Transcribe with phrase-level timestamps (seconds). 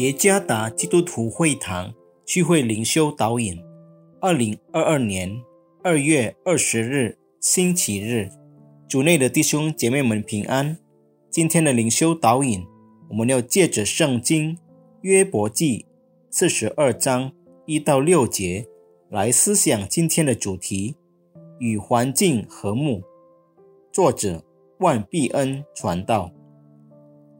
[0.00, 1.92] 耶加达基督徒会堂
[2.24, 3.62] 聚会灵修导引，
[4.18, 5.42] 二零二二年
[5.82, 8.30] 二月二十日星期日，
[8.88, 10.78] 主内的弟兄姐妹们平安。
[11.28, 12.66] 今天的灵修导引，
[13.10, 14.56] 我们要借着圣经
[15.02, 15.84] 约伯记
[16.30, 17.30] 四十二章
[17.66, 18.66] 一到六节
[19.10, 20.96] 来思想今天的主题：
[21.58, 23.02] 与环境和睦。
[23.92, 24.42] 作者
[24.78, 26.32] 万必恩传道。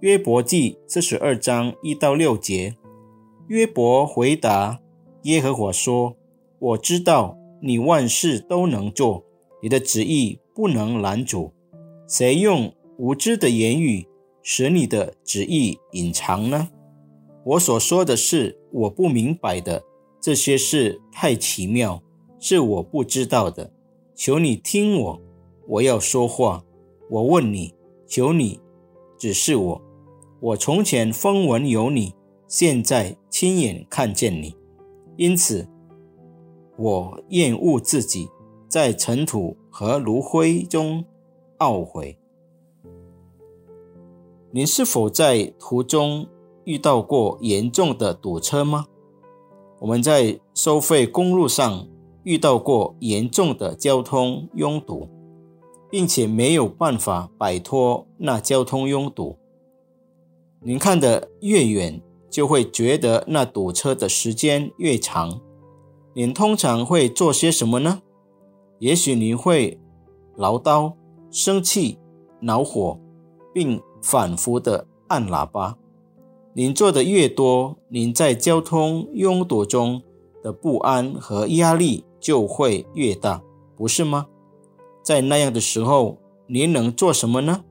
[0.00, 2.74] 约伯记四十二章一到六节，
[3.48, 4.80] 约伯回答
[5.24, 6.16] 耶和华说
[6.58, 9.22] ：“我知道你万事都能做，
[9.60, 11.52] 你的旨意不能拦阻。
[12.08, 14.08] 谁用无知的言语
[14.42, 16.70] 使你的旨意隐藏呢？
[17.44, 19.84] 我所说的是我不明白的，
[20.18, 22.02] 这些事太奇妙，
[22.38, 23.70] 是我不知道的。
[24.14, 25.20] 求你听我，
[25.68, 26.64] 我要说话。
[27.10, 27.74] 我问你，
[28.06, 28.58] 求你
[29.18, 29.82] 指示我。”
[30.42, 32.14] 我从前风闻有你，
[32.48, 34.56] 现在亲眼看见你，
[35.18, 35.68] 因此
[36.78, 38.30] 我厌恶自己，
[38.66, 41.04] 在尘土和炉灰中
[41.58, 42.16] 懊悔。
[44.50, 46.26] 您是否在途中
[46.64, 48.86] 遇到过严重的堵车吗？
[49.80, 51.86] 我们在收费公路上
[52.22, 55.06] 遇到过严重的交通拥堵，
[55.90, 59.36] 并且没有办法摆脱那交通拥堵。
[60.62, 65.40] 您看得越远，就会觉得那堵车的时间越长。
[66.12, 68.02] 您通常会做些什么呢？
[68.78, 69.80] 也许您会
[70.36, 70.92] 唠叨、
[71.30, 71.98] 生气、
[72.40, 73.00] 恼火，
[73.54, 75.78] 并反复的按喇叭。
[76.52, 80.02] 您做的越多，您在交通拥堵中
[80.42, 83.42] 的不安和压力就会越大，
[83.74, 84.26] 不是吗？
[85.02, 87.64] 在那样的时候，您能做什么呢？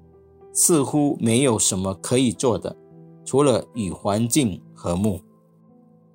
[0.51, 2.75] 似乎没有什么可以做的。
[3.29, 5.21] 除了与环境和睦，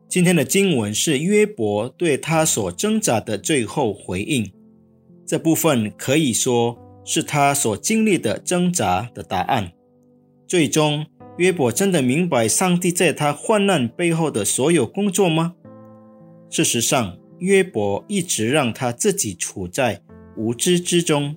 [0.08, 4.52] 今天的经文是约伯对他所挣扎的最后回应。
[5.24, 9.70] 这部分可以说是他所经历的挣扎的答案。
[10.48, 15.54] 最终，约伯真的明白上帝在他患难背后的所有工作吗？
[16.50, 20.03] 事实上，约伯一直让他自己处在
[20.36, 21.36] 无知之中。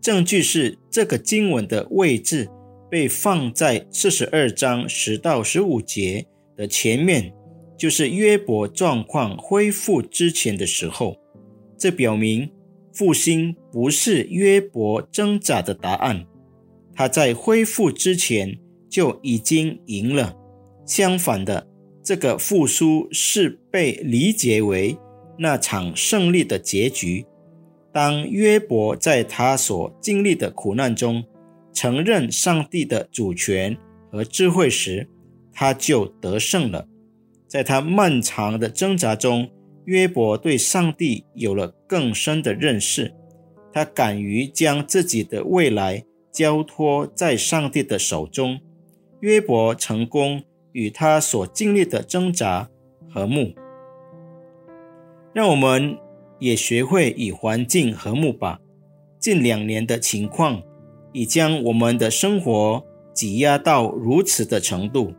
[0.00, 2.50] 证据是这个经文的位置。
[2.90, 6.26] 被放在四十二章十到十五节
[6.56, 7.32] 的前面，
[7.76, 11.16] 就是约伯状况恢复之前的时候。
[11.78, 12.50] 这表明
[12.92, 16.24] 复兴不是约伯挣扎的答案，
[16.94, 18.58] 他在恢复之前
[18.88, 20.34] 就已经赢了。
[20.86, 21.66] 相反的，
[22.02, 24.96] 这个复苏是被理解为
[25.38, 27.26] 那场胜利的结局。
[27.92, 31.22] 当约伯在他所经历的苦难中，
[31.76, 33.76] 承认上帝的主权
[34.10, 35.10] 和智慧时，
[35.52, 36.88] 他就得胜了。
[37.46, 39.50] 在他漫长的挣扎中，
[39.84, 43.14] 约伯对上帝有了更深的认识。
[43.74, 48.58] 他敢于将自己的未来交托在上帝的手中。
[49.20, 52.70] 约伯成功与他所经历的挣扎
[53.10, 53.52] 和睦。
[55.34, 55.98] 让我们
[56.38, 58.60] 也学会与环境和睦吧。
[59.20, 60.62] 近两年的情况。
[61.16, 62.84] 已将我们的生活
[63.14, 65.14] 挤压到如此的程度。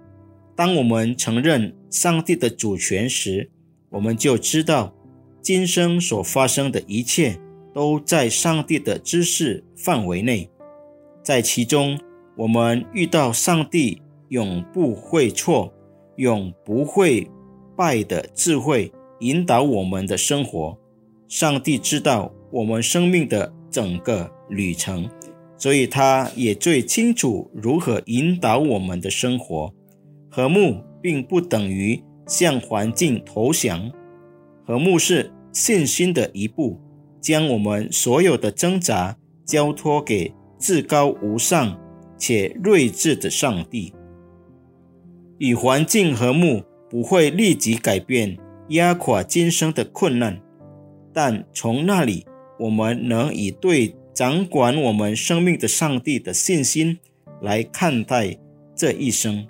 [0.56, 3.50] 当我们承认上帝的主权时，
[3.90, 4.94] 我们就知道
[5.42, 7.40] 今生所发生的一切
[7.74, 10.48] 都在上帝的知识范围内。
[11.24, 12.00] 在其中，
[12.36, 15.74] 我们遇到上帝永不会错、
[16.18, 17.28] 永不会
[17.76, 18.92] 败的智慧
[19.22, 20.78] 引导我们的生活。
[21.28, 25.10] 上帝知道我们生命的整个旅程。
[25.58, 29.74] 所以，他也最清楚如何引导我们的生活。
[30.30, 33.92] 和睦并不等于向环境投降，
[34.64, 36.80] 和睦是信心的一步，
[37.20, 41.80] 将我们所有的挣扎交托给至高无上
[42.20, 43.92] 且睿智的上帝。
[45.40, 48.38] 与环境和睦不会立即改变
[48.70, 50.40] 压垮今生的困难，
[51.12, 52.28] 但从那里，
[52.60, 53.96] 我们能以对。
[54.18, 56.98] 掌管我们生命的上帝的信心
[57.40, 58.36] 来看待
[58.76, 59.48] 这一生，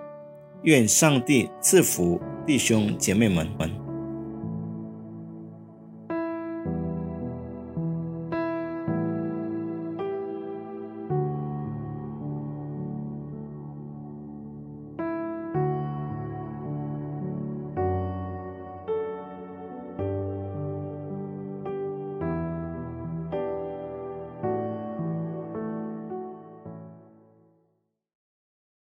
[0.64, 3.87] 愿上帝赐福弟兄姐妹们们。